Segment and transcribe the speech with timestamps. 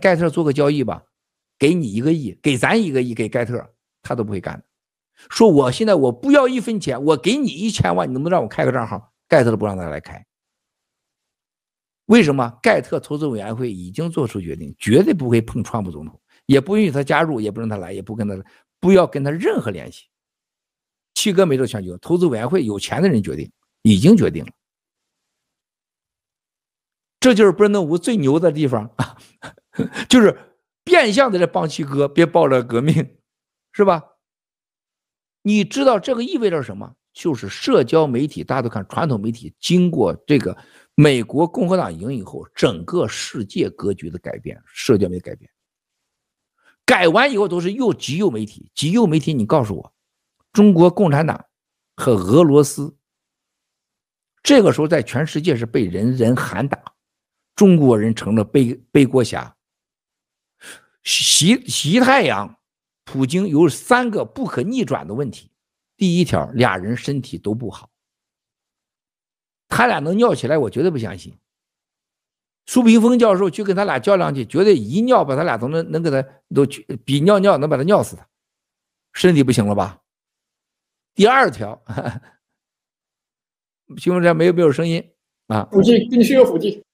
[0.00, 1.04] 盖特做个交易吧，
[1.58, 4.64] 给你一个亿，给咱一个亿，给盖特，他都不会干的。
[5.28, 9.12] 说我现在我不要一分钱，我给你一千万，你能不能让我开个账号？
[9.28, 10.26] 盖特都不让他来开。
[12.06, 12.58] 为什么？
[12.60, 18.34] 盖特投资委员会已经做出决定，绝对不会碰川普总统，也不允许他加入，也不让他来，也不跟他，
[18.80, 20.06] 不要跟他任何联系。
[21.14, 24.50] 七哥没这全球，投资委员会有钱的人决定，已经决定了。
[27.20, 29.16] 这就是布兰登·伍最牛的地方啊，
[30.08, 30.36] 就是
[30.84, 33.16] 变相的在帮七哥别爆了革命，
[33.72, 34.02] 是吧？
[35.42, 36.94] 你知道这个意味着什么？
[37.12, 40.56] 就是社交媒体，大家都看传统媒体，经过这个
[40.94, 45.50] 美国共和党赢以后，整个世界格局的改变，社交媒体改变，
[46.86, 49.92] 改完以后都是右极右媒体，极右媒体，你告诉我，
[50.52, 51.44] 中国共产党
[51.96, 52.96] 和俄罗斯，
[54.42, 56.80] 这个时候在全世界是被人人喊打，
[57.56, 59.56] 中国人成了背背锅侠，
[61.02, 62.56] 西西太阳。
[63.04, 65.50] 普京有三个不可逆转的问题。
[65.96, 67.90] 第一条，俩人身体都不好，
[69.66, 71.36] 他俩能尿起来，我绝对不相信。
[72.66, 78.28] 苏平峰教授去跟他俩较量去，绝对一尿把他俩都能能给他都去比尿尿能把他尿死他，
[79.12, 80.00] 身体不行了吧？
[81.14, 81.82] 第二条，
[83.96, 85.12] 屏幕上没有没有声音
[85.48, 85.68] 啊？
[85.72, 86.84] 腹肌必须有腹肌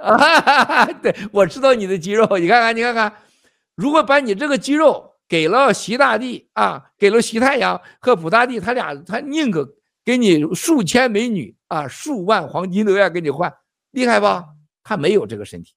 [0.00, 0.84] 啊！
[1.02, 3.12] 对，我知道你的肌肉，你看看，你看看。
[3.74, 13.54] 如果把你这个肌肉给了习大帝啊，给了习太阳和普大帝，他俩他宁可给你数千美女啊，数万黄金都要给你换，
[13.92, 14.44] 厉害吧？
[14.82, 15.74] 他没有这个身体，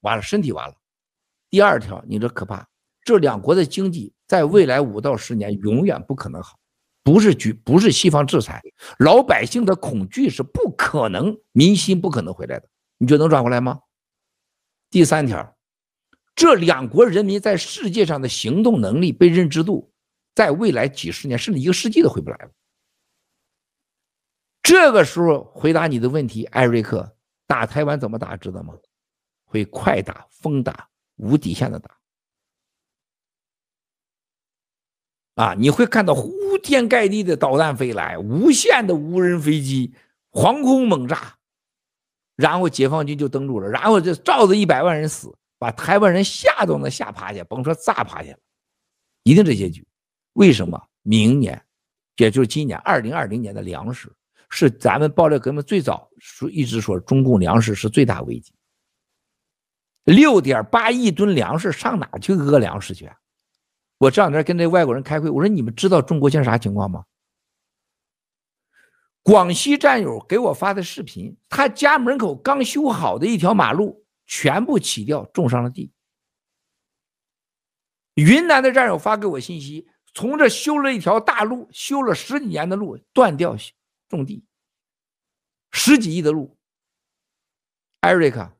[0.00, 0.74] 完了，身体完了。
[1.50, 2.66] 第二条，你这可怕，
[3.04, 6.58] 这两国的经济在未来五到十年永远不可能好，
[7.02, 8.60] 不是局，不是西方制裁，
[8.98, 12.68] 老百姓的恐惧是不可能，民心不可能回来的，
[13.04, 13.82] 你觉得能转过来吗？
[14.88, 15.54] 第三条。
[16.34, 19.92] 这两国人民在世界上的行动能力、被认知度，
[20.34, 22.50] 在未来几十年甚至一个世纪都回不来了。
[24.62, 27.14] 这个时候回答你的问题，艾瑞克，
[27.46, 28.38] 打台湾怎么打？
[28.38, 28.74] 知道吗？
[29.44, 31.98] 会快打、疯打、无底线的打。
[35.34, 36.32] 啊，你会看到铺
[36.62, 39.94] 天盖地的导弹飞来，无限的无人飞机、
[40.30, 41.36] 航空猛炸，
[42.36, 45.34] 然后解放军就登陆了，然后就照着一百万人死。
[45.56, 48.38] 把台湾人吓都能吓趴下，甭说炸趴下了，
[49.22, 49.86] 一定这结局。
[50.34, 50.78] 为什么？
[51.02, 51.62] 明年，
[52.16, 54.12] 也就是今年二零二零年的粮食
[54.50, 58.52] 是咱们爆料革命最早说一直说中共粮食是最大危机。
[60.04, 63.10] 六点八亿吨粮食上哪去讹粮食去？
[63.96, 67.04] 我这两天跟这外国人开会，我说你们知道中国现在啥情况吗？
[69.24, 74.04] 广西战友给我发的视频，他家门口刚修好的一条马路。
[74.26, 75.92] 全部起掉，种上了地。
[78.14, 83.54] 云南的战友发给我信息，从这修了一条大路，修了十几年的路断掉，
[84.08, 84.46] 种地，
[85.72, 86.56] 十几亿的路。
[88.00, 88.50] 艾瑞克，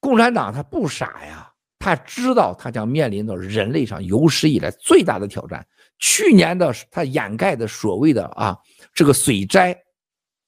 [0.00, 1.47] 共产党他不傻呀，
[1.88, 5.66] 他知道他将面临的人类上有史以来最大的挑战。
[5.98, 8.58] 去年的他掩盖的所谓的啊
[8.92, 9.74] 这个水灾，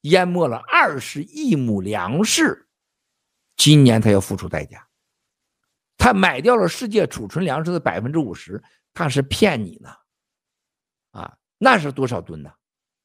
[0.03, 2.69] 淹没了二十亿亩粮食。
[3.57, 4.87] 今年他要付出代价，
[5.97, 8.63] 他买掉了世界储存粮食的百分之五十，
[8.93, 9.89] 他是骗你呢，
[11.13, 12.51] 啊，那是多少吨呢？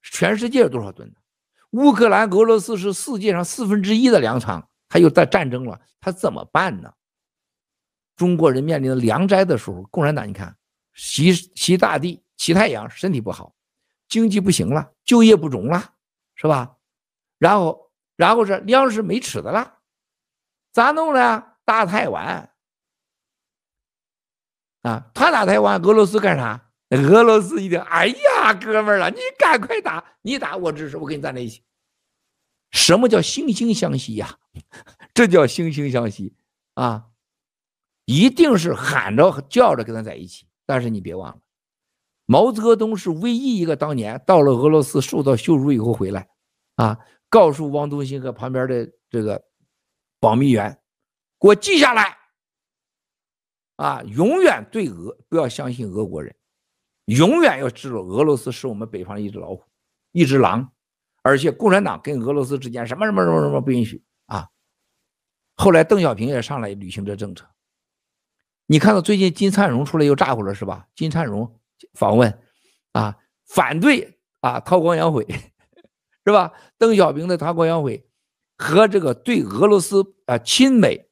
[0.02, 1.16] 全世界多少吨呢？
[1.70, 6.92] 乌克兰、俄罗斯是世界上四分之一的粮仓，他又在战争了，他怎么办呢？
[8.16, 10.56] 中国人面临的粮灾的时候，共产党你看，
[10.94, 13.54] 习习大帝、习太阳身体不好，
[14.08, 15.94] 经济不行了，就业不中了，
[16.36, 16.78] 是吧？
[17.38, 19.80] 然后，然后是粮食没吃的了。
[20.72, 21.44] 咋弄呢？
[21.66, 22.50] 打台湾
[24.84, 25.10] 啊！
[25.14, 26.70] 他打台湾，俄罗斯干啥？
[26.92, 31.64] 俄罗斯一定，哎呀，哥们儿了，你赶快打，你打我支持，我跟你站在一起。
[32.72, 34.38] 什么叫惺惺相惜呀？
[35.14, 36.36] 这叫惺惺相惜
[36.76, 37.08] 啊！
[38.06, 40.48] 一定是喊着叫着跟他在一起。
[40.66, 41.42] 但是你别忘了，
[42.26, 46.30] 毛泽东是唯一一个当年到了俄罗斯受到羞辱以后回来
[46.76, 46.98] 啊，
[47.30, 49.44] 告诉汪东兴和旁边的这个。
[50.18, 50.72] 保密员，
[51.40, 52.18] 给我记下来
[53.76, 54.02] 啊！
[54.04, 56.36] 永远对俄不要相信俄国人，
[57.06, 59.64] 永远要知道俄罗斯是我们北方一只老虎，
[60.14, 60.72] 一只狼，
[61.22, 64.50] 而且共产党跟俄罗斯之间什么什么什么什么不允许啊！
[65.58, 67.48] 后来邓小平也上来履行这政策，
[68.68, 70.88] 你看到最近金灿荣出来又咋呼了是吧？
[70.96, 71.60] 金灿荣
[71.94, 72.40] 访问
[72.94, 75.26] 啊，反对啊韬光养晦
[76.26, 76.52] 是吧？
[76.78, 78.08] 邓小平的韬光养晦。
[78.58, 81.06] 和这个对俄罗斯啊亲美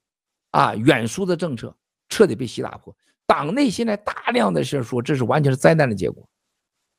[0.52, 1.76] 啊远输的政策
[2.08, 2.96] 彻底被洗打破。
[3.26, 6.26] 党内现在大量的是说这是完全是灾难的结果，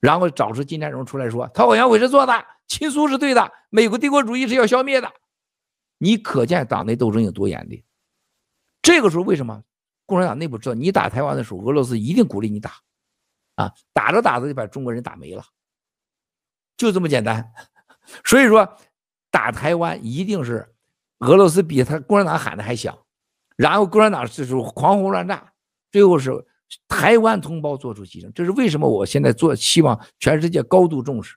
[0.00, 5.10] 然后找出金灿荣出来说韬光养晦是做的，亲苏是对的，美国帝国主义是要消灭的。
[5.96, 7.82] 你可见党内斗争有多严厉。
[8.82, 9.62] 这个时候为什么
[10.06, 12.72] 共产党内部知道你打台湾的时候，俄罗斯一定鼓励你打，
[13.56, 15.44] 啊，打着打着就把中国人打没了，
[16.76, 17.52] 就这么简单。
[18.24, 18.76] 所以说
[19.30, 20.74] 打台湾一定是
[21.20, 22.98] 俄罗斯比他共产党喊的还响，
[23.56, 25.52] 然后共产党就是狂轰乱炸。
[25.90, 26.44] 最后是
[26.88, 28.88] 台湾同胞做出牺牲，这是为什么？
[28.88, 31.36] 我现在做希望全世界高度重视。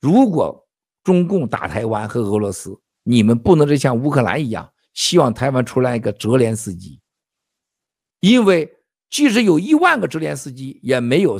[0.00, 0.66] 如果
[1.02, 7.00] 中共打台湾和俄罗斯，你们不能是像乌克兰一样，希望台湾出来一个泽连斯基，
[8.24, 8.74] 因为
[9.10, 11.38] 即使有一万个泽连斯基，也没有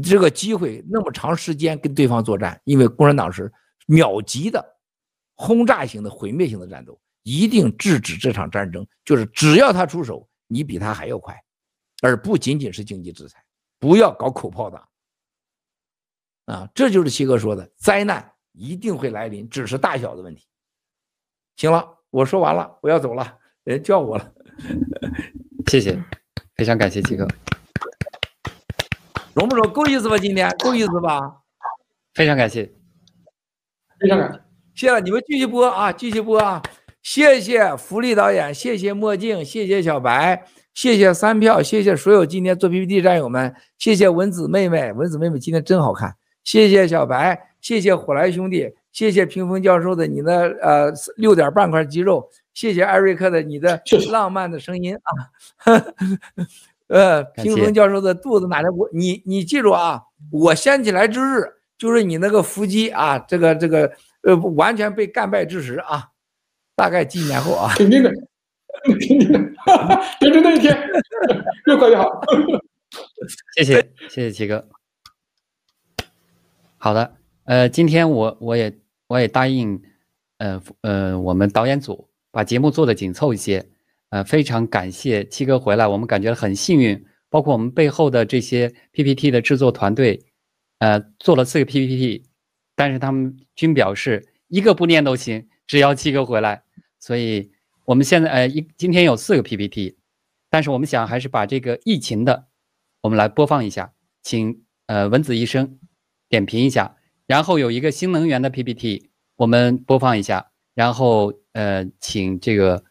[0.00, 3.52] 这个机会那么长时间跟对方作战，因为共产党是
[3.88, 4.64] 秒级的
[5.34, 10.28] 轰炸型的毁灭性的战斗，一定制止这场战争，就是只要他出手。
[10.46, 11.34] 你比他还要快，
[12.02, 13.42] 而不仅仅是经济制裁，
[13.80, 14.86] 不要搞口炮党
[16.44, 16.70] 啊！
[16.74, 20.46] 这就是七哥说的，灾难一定会来临，只是大小的问题。
[21.56, 24.34] 行了，我说完了，我要走了，人叫我了。
[25.66, 25.98] 谢谢，
[26.56, 27.26] 非常感谢七哥。
[29.34, 29.72] 容不容？
[29.72, 30.18] 够意思吧？
[30.18, 31.20] 今天够意思吧？
[32.14, 32.70] 非常感谢，
[33.98, 34.40] 非常感谢。
[34.74, 36.62] 谢了，你们继续播啊，继续播啊。
[37.02, 40.44] 谢谢福利导演，谢谢墨镜，谢谢小白，
[40.74, 46.14] 谢谢三票，谢谢所有今天做 PPT 战友们，谢谢文子妹妹，文子妹妹今天真好看，
[46.44, 55.82] 谢谢小白，谢谢火来兄弟，谢谢屏风教授的你的呃六点半块肌肉，谢谢艾瑞克的你的浪漫的声音啊，
[56.86, 61.42] 呃，屏风教授的肚子哪天我你你记住啊，我掀起来之日
[61.76, 63.90] 就是你那个腹肌啊，这个这个
[64.22, 66.10] 呃完全被干败之时啊。
[66.74, 68.10] 大概几年后啊，肯定的，
[68.82, 69.38] 肯定的，
[70.18, 70.74] 等着那一天，
[71.66, 72.08] 越快越好。
[73.54, 73.74] 谢谢，
[74.08, 74.66] 谢谢七哥。
[76.78, 77.14] 好的，
[77.44, 78.74] 呃，今天我我也
[79.12, 79.78] 我也答应，
[80.38, 83.68] 呃呃，我们导演组把节目做得紧凑一些，
[84.08, 90.24] 呃，非常感谢七哥回来，我们感觉很幸运，包括我们背后的这些 PPT 的制作团队，
[90.78, 92.24] 呃，做了四个 PPT，
[92.74, 95.46] 但是他们均表示一个不念都行。
[95.66, 96.62] 只要七哥回来，
[96.98, 97.50] 所以
[97.84, 99.98] 我们现在呃一今天有四个 PPT，
[100.48, 102.46] 但是我们想还是把这个疫情的，
[103.02, 103.92] 我们来播放一下，
[104.22, 105.78] 请呃文子医生
[106.30, 106.96] 点评一下，
[107.32, 112.84] 然后有一个新能源的 PPT，我们播放一下，然后呃请这个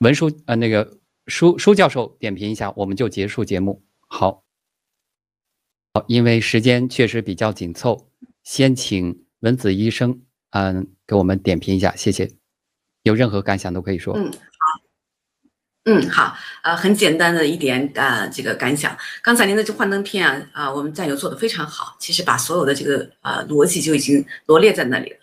[0.00, 3.82] 文书呃那个舒舒教授点评一下，我们就结束节目。
[4.06, 4.44] 好，
[5.94, 8.10] 好，因为时间确实比较紧凑，
[8.42, 10.20] 先请文子医生。
[10.50, 12.30] 嗯，给我们点评一下，谢谢。
[13.04, 14.14] 有任何感想都可以说。
[15.84, 16.36] 嗯，好。
[16.62, 18.96] 呃，很简单的一点，呃，这个感想。
[19.20, 21.96] 刚才您的这幻灯片啊，啊、我们战友做的非常好。
[21.98, 25.16] 其实把所有的这个呃逻辑就已经罗列在那里了。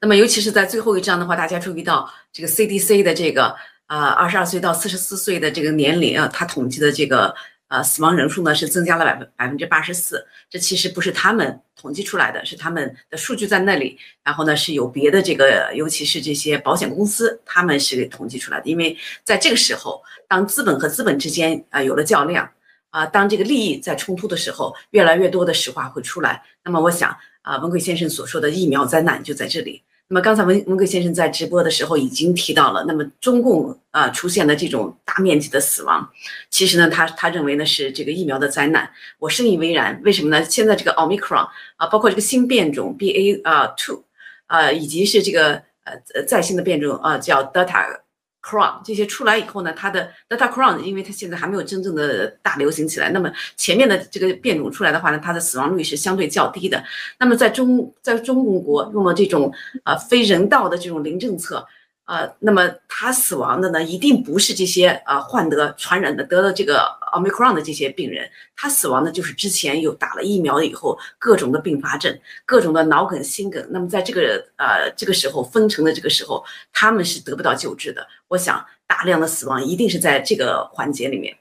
[0.00, 3.54] 那么，尤其是在最后一章的话，大家注意到这个 CDC 的这个
[3.88, 7.34] 呃，二十二岁到四十四岁的这个年龄啊，他统计的这个。
[7.68, 13.98] 呃，死亡人数呢是增加了百分百分之八十四，这其实不是他们统计出来的，是他们的数据在那里。
[14.22, 18.70] 然后呢，是有别的这个，尤其是这些保险公司，他们是给统计出来的。
[18.70, 22.48] 因为在这个时候，当资本和资本之间啊有了较量，
[22.90, 26.40] 啊，当这个利益在冲突的时候，越来越多的实话会出来。
[26.62, 29.82] 那么，我想啊，文贵先生所说的疫苗灾难就在这里。
[30.08, 36.08] 那么刚才文文革先生在直播的时候已经提到了，那么中共啊出现的这种大面积的死亡，
[36.48, 40.00] 其实呢，他他认为呢是这个疫苗的灾难，我深以为然。
[40.04, 40.44] 为什么呢？
[40.44, 44.04] 现在这个奥密克戎啊，包括这个新变种 BA 啊 two
[44.46, 48.00] 啊，以及是这个呃在新的变种啊叫 Delta。
[48.46, 56.84] Crown 这些出来以后呢，它的 Delta Crown，因为它现在还没有真正的大流行起来，那么前面的这个变种出来的话呢，它的死亡率是相对较低的。
[57.18, 61.66] 那么在中在中国用了这种呃非人道的这种零政策。
[62.06, 73.66] 呃，那么他死亡的呢，一定不是这些呃患得传染的得了这个 omicron 的这些病人，他死亡的就是之前有打了疫苗以后各种的并发症，各种的脑梗、心梗。
[73.70, 78.06] 那么在这个呃这个时候封城的这个时候，他们是得不到救治的。
[78.28, 81.36] 我想大量的死亡一定是在这个环节里面。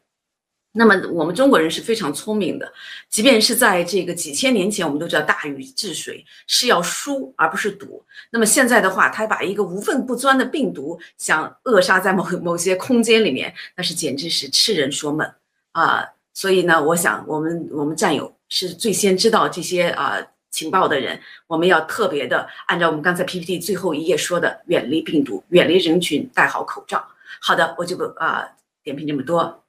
[0.77, 2.69] 那么我们中国人是非常聪明的，
[3.09, 8.03] 即便是在这个几千年前，我们都知道大禹治水是要疏而不是堵。
[8.29, 15.25] 那么现在的话，他把一个无缝不钻的病毒想扼杀在某某些空间里面，那是简直是痴人说梦
[15.71, 16.05] 啊！
[16.33, 20.17] 所以呢，我想我们我们战友是最先知道这些啊
[20.51, 21.17] 情报的人，
[21.47, 27.01] 我们要特别的按照我们刚才 PPT 最后一页说的，远离病毒，远离人群，戴好口罩。
[27.39, 28.45] 好的，我就不啊、
[28.83, 29.63] 点评这么多。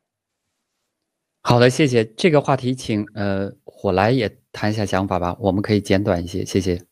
[1.49, 2.05] 好的，谢谢。
[2.17, 6.83] 这个话题请呃火来也谈一下想法吧，我们可以简短一些，谢谢。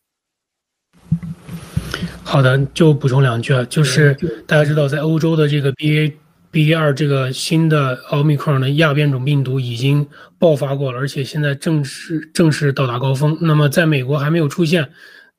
[2.23, 4.13] 好的，就补充两句啊，就是
[4.47, 6.13] 大家知道，在欧洲的这个 BA
[6.53, 10.07] BA 二这个新的奥密克戎的亚变种病毒已经
[10.39, 13.37] 爆发过了，而且现在正式正式到达高峰。
[13.41, 14.89] 那么在美国还没有出现。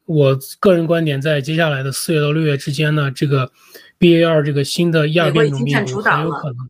[0.05, 3.51] 我个人观点，在接下来的四月到六月之间呢，这个
[3.99, 6.69] BA 二这个新的亚变种病毒很有可能，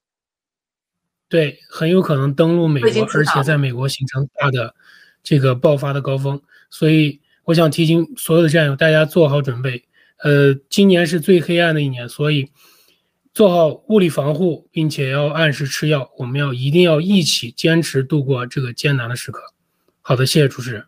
[1.28, 4.74] 对，很有可能登陆美国，而且在美国形成大的
[5.22, 6.40] 这个爆发的高峰。
[6.70, 9.84] 所以，我想提醒所有的战友，大家做好准备。
[10.18, 12.50] 呃，今年是最黑暗的一年，所以
[13.34, 16.10] 做好物理防护，并且要按时吃药。
[16.16, 19.42] 我们要一定要一起坚持度过这个艰难的时刻。
[20.00, 20.86] 好的，谢谢主持人。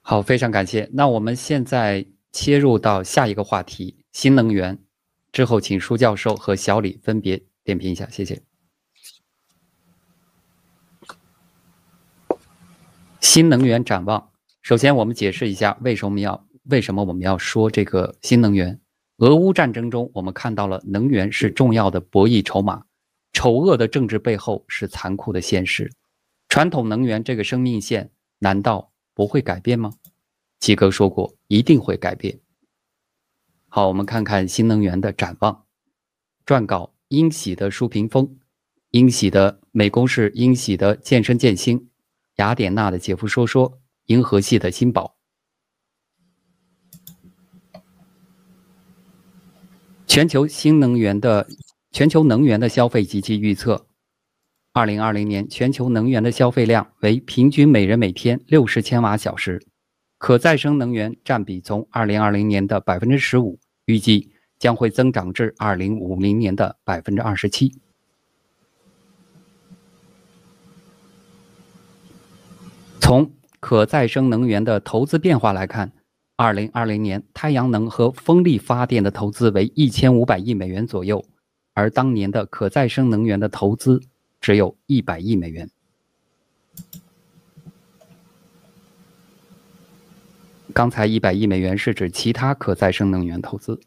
[0.00, 0.88] 好，非常感谢。
[0.92, 4.78] 那我们现在切入到下一个话题，新能源。
[5.32, 8.40] 之后，请舒教授和小李分别点评一下，谢谢。
[13.36, 14.30] 新能源展望。
[14.62, 18.80] 首先，我们解释一下为什么要为什么我们要说这个新能源。
[19.18, 22.84] 俄乌战争中，我们看到了能源是重要的博弈筹码。
[23.34, 25.92] 丑恶的政治背后是残酷的现实。
[26.48, 29.92] 传统能源这个生命线，难道不会改变吗？
[30.58, 32.40] 基哥说过，一定会改变。
[33.68, 35.66] 好，我们看看新能源的展望。
[36.46, 38.38] 撰稿：英喜的舒屏风，
[38.92, 41.90] 英喜的美工是英喜的健身健星，
[42.36, 45.16] 雅典娜的姐夫说说，银河系的新宝。
[50.06, 51.46] 全球新能源的
[51.92, 53.86] 全球能源的消费及其预测。
[54.72, 59.66] 二零二零年全球能源的消费量为平均每人每天六十千瓦小时，
[60.18, 67.80] 可再生能源占比从二零二零年的百分之十五，预计将会增长至二零五零年的百分之二十七。
[73.06, 75.92] 从可再生能源的投资变化来看，
[76.34, 81.24] 二零二零年太阳能和风力发电的投资为一千五百亿美元左右，
[81.72, 84.02] 而当年的可再生能源的投资。
[84.40, 85.70] 只有一百亿美元。
[90.72, 93.80] 刚才一百亿美元是指其他可再生能源投资。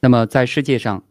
[0.00, 1.04] 那么，在世界上，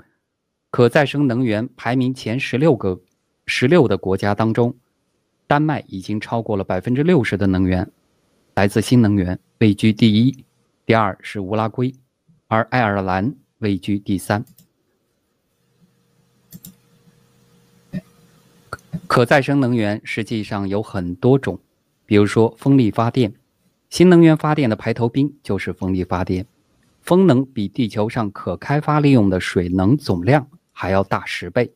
[0.72, 3.00] 可再生能源排名前十六个、
[3.46, 4.76] 十六的国家当中，
[5.52, 7.86] 丹麦已经超过了百分之六十的能源
[8.56, 10.46] 来自新能源，位居第一，
[10.86, 11.94] 第二是乌拉圭，
[12.48, 14.46] 而爱尔兰位居第三。
[19.08, 21.60] 可再生能源实际上有很多种，
[22.06, 23.34] 比如说风力发电，
[23.90, 26.46] 新能源发电的排头兵就是风力发电。
[27.02, 31.74] 风能比地球上可开发利用的水能总量还要大十倍。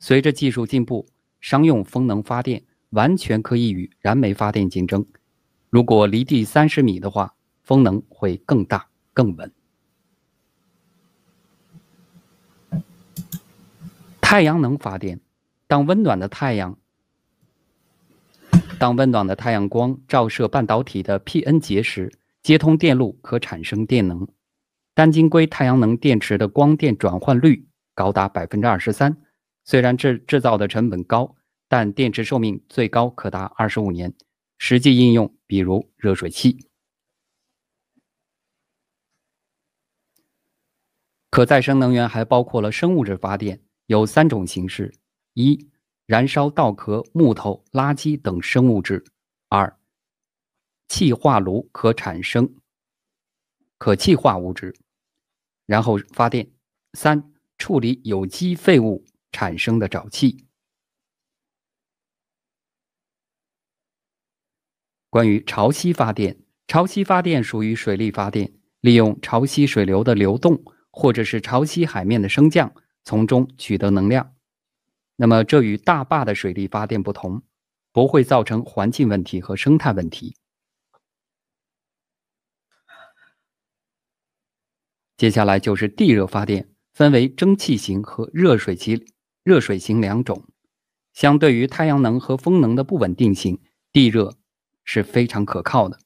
[0.00, 1.06] 随着技术进步，
[1.40, 2.60] 商用风能发电
[2.94, 5.04] 完全可以与燃煤发电竞争。
[5.68, 9.52] 如果离地三十米的话，风能会更大更稳。
[14.20, 15.20] 太阳能发电。
[15.66, 16.78] 当温暖的太阳，
[18.78, 24.28] 当温暖的太阳光照射半导体的 P-N 结时，接通电路可产生电能。
[24.94, 29.16] 单晶硅太阳能电池的光电转换率高达百分之二十三。
[29.64, 31.34] 虽然制制造的成本高，
[31.76, 34.14] 但电池寿命最高可达二十五年。
[34.58, 36.68] 实际应用比如热水器。
[41.30, 44.94] 可再生能源还包括了生物质发电，有三种形式。
[45.32, 45.68] 一、
[46.06, 49.04] 燃烧稻壳、木头、垃圾等生物质；
[49.48, 49.76] 二、
[50.86, 52.54] 气化炉可产生
[53.78, 54.72] 可气化物质，
[55.66, 56.46] 然后发电；
[56.92, 60.46] 三、处理有机废物产生的沼气。
[65.14, 74.34] 关于潮汐发电，潮汐发电属于水力发电，利用潮汐水流的流动，或者是潮汐海面的升降，从中取得能量。
[75.14, 77.44] 那么，这与大坝的水力发电不同，
[77.92, 80.34] 不会造成环境问题和生态问题。
[85.16, 89.06] 接下来就是地热发电，分为蒸汽型和热水型、
[89.44, 90.48] 热水型两种。
[91.12, 94.36] 相对于太阳能和风能的不稳定性，地热
[94.84, 95.98] 是非常可靠的。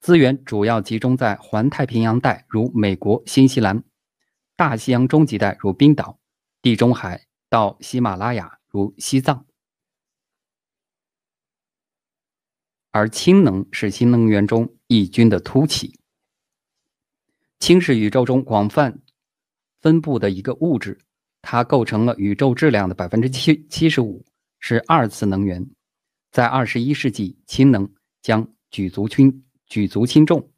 [0.00, 3.78] 资源主要集中在环太平洋带，如美国、新西兰；
[4.56, 6.18] 大西洋中极带，如冰岛、
[6.60, 7.26] 地中海。
[7.50, 9.44] 到喜马拉雅，如西藏，
[12.92, 15.98] 而氢能是新能源中异军的突起。
[17.58, 19.02] 氢是宇宙中广泛
[19.80, 21.00] 分布的一个物质，
[21.42, 24.24] 它构成了宇宙质量的百分之七七十五，
[24.60, 25.68] 是二次能源。
[26.30, 30.50] 在二十一世纪，氢能将举足轻举足轻重。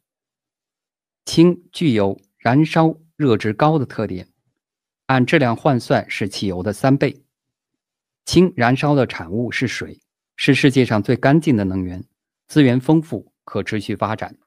[1.25, 4.27] 氢具有燃烧热值高的特点，
[5.05, 7.23] 按质量换算是汽油的三倍。
[8.25, 10.01] 氢燃烧的产物是水，
[10.35, 12.03] 是世界上最干净的能源，
[12.47, 14.37] 资源丰富，可持续发展。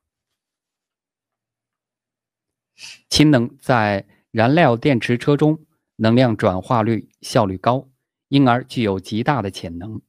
[3.08, 5.64] 氢能在燃料电池车中
[5.96, 7.88] 能量转化率效率高，
[8.28, 10.02] 因而具有极大的潜能。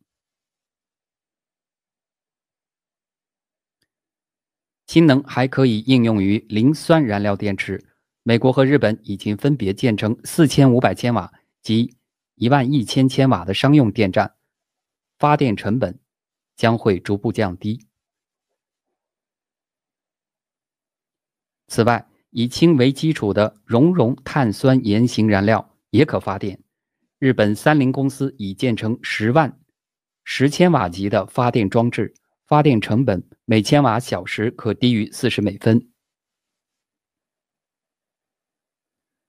[4.88, 7.86] 氢能还可以应用于磷酸燃料电池。
[8.24, 11.96] 美国和日本已经分别建成四千五百千瓦及
[12.36, 14.36] 一万一千千瓦的商用电站，
[15.18, 16.00] 发电成本
[16.56, 17.86] 将会逐步降低。
[21.68, 26.62] 此外，以氢为基础的熔融碳酸盐型燃料也可发电。
[27.20, 29.60] 日本三菱公司已建成十万
[30.24, 32.14] 十千瓦级的发电装置，
[32.48, 35.92] 发电成本每千瓦小时可低于四十美分。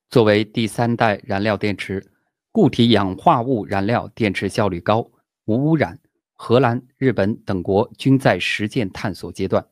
[0.08, 2.12] 作为第三代燃料电池，
[2.52, 5.10] 固体氧化物燃料电池效率高、
[5.46, 6.00] 无污染，
[6.34, 9.68] 荷兰、日本等国均在实践探索阶段。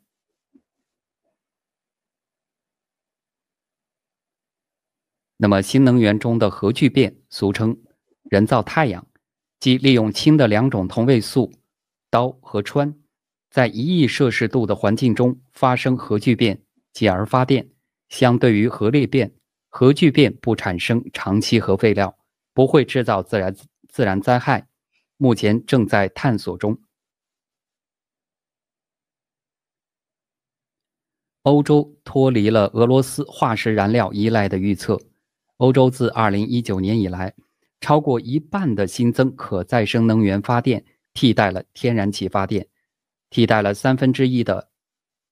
[5.36, 7.80] 那么，新能源中的核聚变，俗称
[8.24, 9.06] 人造太阳，
[9.60, 11.52] 即利用氢的两种同位素
[12.10, 12.94] 氘和氚，
[13.56, 16.60] 在一亿摄氏度的环境中发生核聚变，
[16.92, 17.70] 继而发电。
[18.10, 19.32] 相对于核裂变，
[19.70, 22.18] 核聚变不产生长期核废料，
[22.52, 23.56] 不会制造自然
[23.88, 24.68] 自然灾害。
[25.16, 26.78] 目前正在探索中。
[31.44, 35.00] 欧洲脱离了俄罗斯化石燃料依赖的预测。
[35.56, 37.32] 欧洲自2019年以来，
[37.80, 42.68] 超过一半的新增可再生能源发电替代了天然气发电，
[43.30, 44.70] 替代了三分之一的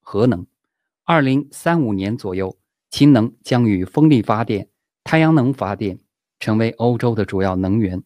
[0.01, 0.47] 核能。
[1.07, 2.59] 2035年左右，
[2.91, 4.69] 氢能将与风力发电、
[5.03, 6.01] 太阳能发电
[6.41, 8.03] 成为欧洲的主要能源。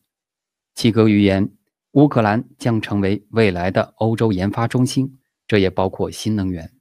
[0.74, 1.56] 七哥预言，
[1.92, 6.72] 乌克兰将成为未来的欧洲研发中心，这也包括新能源。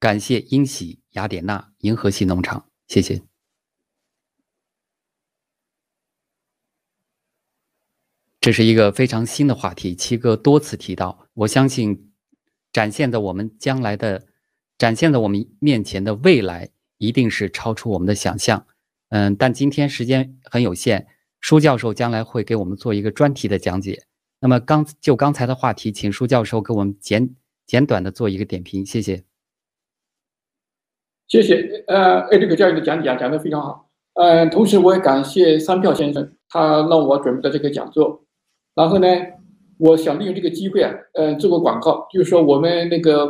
[0.00, 3.20] 感谢英喜、雅典娜、银河系农场，谢谢。
[8.40, 12.12] 这是一个非常新的话题，七哥多次提到，我相信
[12.72, 14.26] 展现在我们将来的、
[14.78, 18.64] 展现在我们面前的未来，一定是超出我们的想象。
[19.10, 21.06] 嗯，但今天时间很有限，
[21.40, 24.04] 舒教授将来会给我们做一个专题的讲解。
[24.40, 27.34] 那么刚就刚才的话题，请舒教授给我们简
[27.66, 29.24] 简短的做一个点评，谢谢。
[31.26, 38.24] 谢谢，呃，艾瑞克教授的讲讲讲得非常好，呃，同时我也感谢三票先生，他让我准备的这个讲座，
[38.78, 39.08] 然后呢，
[39.78, 43.28] 我想利用这个机会啊，呃，做个广告，就是说我们那个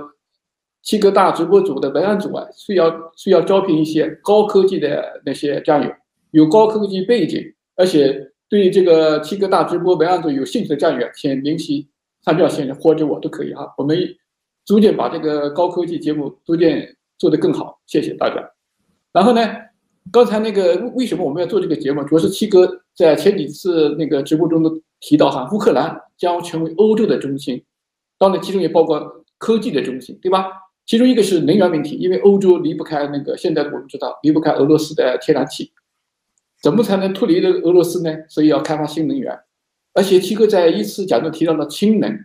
[0.83, 5.91] 七哥大直播组的文案组啊，需要需要招聘一些高科技的那些战友，
[6.33, 7.43] 有高科技背景，
[7.77, 11.89] 而且对这个七哥大直播文案组有兴趣的战友，请联系
[12.23, 13.99] 三票先生或者我都可以啊，我们
[14.67, 16.95] 逐渐把这个高科技节目逐渐。
[17.19, 18.37] 做得更好，谢谢大家。
[19.13, 19.41] 然后呢，
[20.13, 22.01] 刚才那个为什么我们要做这个节目？
[22.05, 27.63] 主要是七哥在前几次那个直播中的提到哈，乌克兰将成为欧洲的中心，
[28.19, 30.47] 当然其中也包括科技的中心，对吧？
[30.87, 35.71] 其中一个是能源问题，因为欧洲离不开那个现在我们知道离不开俄罗斯的天然气，
[36.63, 38.17] 怎么才能脱离这个俄罗斯呢？
[38.29, 39.39] 所以要开发新能源。
[39.95, 42.19] 而且七哥在一次讲座提到了氢能，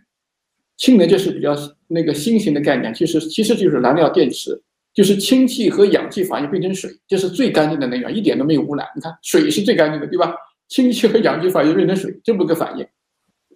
[0.76, 1.54] 氢能就是比较
[1.88, 4.62] 那个新型的概念，其实其实就是燃料电池。
[4.94, 8.86] 就是氢气和氧气反应变成水，这是最干净的能源，一点都没有污染。
[8.94, 10.32] 你看，水是最干净的，对吧？
[10.74, 12.84] 氢气和氧气反应变成水，这么个反应，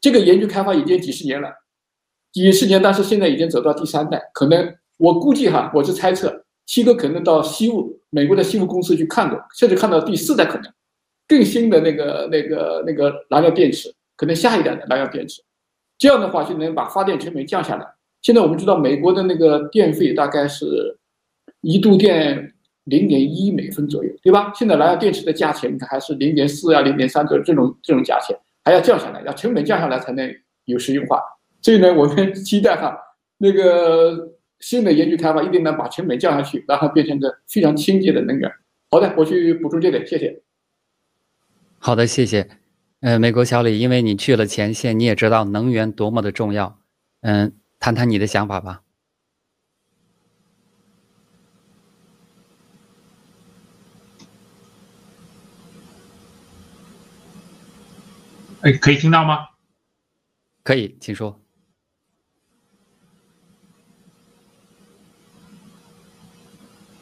[0.00, 1.52] 这个研究开发已经几十年了，
[2.30, 10.72] 几十年，但是现在已经走到第三代，可能我估计哈，我是猜测，七哥可能到西屋，美国的西屋公司去看过，甚至看到第四代可能
[11.26, 15.42] 更新的那个那个那个燃料电池，可能下一代的燃料电池，
[15.98, 17.84] 这样的话就能把发电成本降下来。
[18.22, 20.96] 现在我们知道，美国的那个电费大概是。
[21.62, 22.54] 一度电
[22.88, 24.52] 零点一美分左右，对吧？
[24.54, 31.20] 现在燃料电池的价钱，你看还是零点四啊、零点三左右这种这种价钱，还要降下来，要成本降下来才能有实用化。
[31.62, 32.96] 所以呢，我们 期待哈，
[33.38, 34.28] 那个
[34.60, 38.50] 新的研究开发一定能把成本降下去，然后变成个非常清洁的能源。
[38.90, 40.42] 好的，我去补充这点，谢谢。
[41.78, 42.48] 好的，谢谢。
[43.00, 46.78] 呃，美国小李，因为你去了前线，你也知道能源多么的重要。
[47.20, 48.80] 嗯，谈谈你的想法吧。
[58.68, 59.48] 哎，可以听到吗？
[60.62, 61.40] 可以，请说。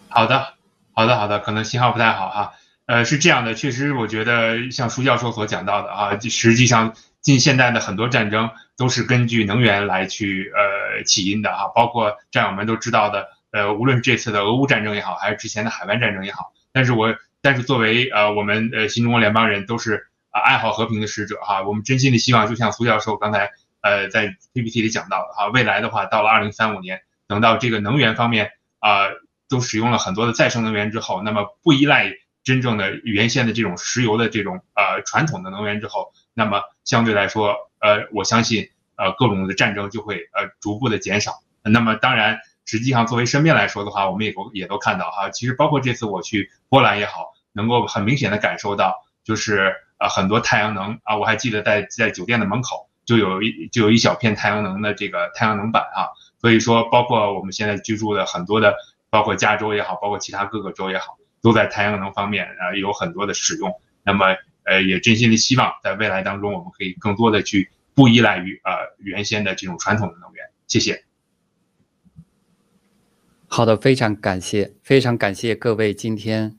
[0.09, 0.55] 好的，
[0.93, 2.53] 好的，好的，可能信号不太好哈。
[2.85, 20.07] 呃，是这样的，确实，我觉得像舒教授所讲到的啊，实际上近现代的很多战争都是根据能源来去呃起因的哈，包括战友们都知道的，呃，无论这次的俄乌战争也好，还是之前的海湾战争也好，但是我但是作为呃我们呃新中国联邦人都是
[20.39, 29.07] 爱好和平的使者哈，我们真心的希望，就像苏教授刚才呃在 PPT 里讲到的哈，未来的话到了二零三五年，等到这个能源方面啊
[29.49, 32.13] 都使用了很多的再生能源之后，那么不依赖。
[32.47, 41.41] 真正的原先的这种石油的这种呃传统的能源之后，那么相对来说，呃，我相信呃各种的战争就会呃逐步的减少。
[41.65, 48.95] 那么当然，实际上作为身边来说的话，我们也都也都看到哈，其实包括这次我去波兰也好，能够很明显的感受到，
[49.25, 56.09] 就是呃很多太阳能啊，我还记得在在酒店的门口就有一就有一小片太阳能的这个太阳能板啊，
[56.41, 58.75] 所以说包括我们现在居住的很多的，
[59.11, 61.17] 包括加州也好，包括其他各个州也好。
[61.43, 70.45] 都在太阳能方面啊有很多的使用，那么呃也真心的希望在未来当中我们可以更多的去不依赖于呃原先的这种传统的能源。
[70.67, 71.05] 谢谢。
[73.47, 76.57] 好的，非常感谢，非常感谢各位今天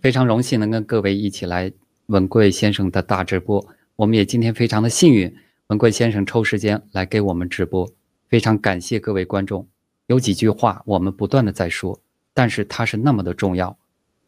[0.00, 1.72] 非常荣幸能跟各位一起来
[2.12, 3.66] 文贵先生的大直播。
[3.96, 5.34] 我们也今天非常的幸运，
[5.68, 7.90] 文贵先生抽时间来给我们直播，
[8.28, 9.66] 非常感谢各位观众。
[10.08, 11.98] 有几句话我们不断的在说。
[12.34, 13.78] 但是它是那么的重要，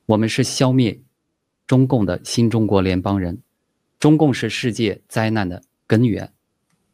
[0.07, 0.99] 我们是消灭
[1.66, 3.40] 中共的新中国联邦人，
[3.99, 6.33] 中共是世界灾难的根源，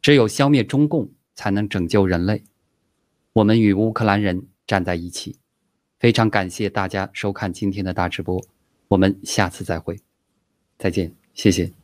[0.01, 2.43] 只有消灭中共才能拯救人类。
[3.33, 5.37] 我们与乌克兰人站在一起，
[5.99, 8.41] 非常感谢大家收看今天的大直播，
[8.89, 9.99] 我们下次再会，
[10.81, 11.80] 再见，谢谢。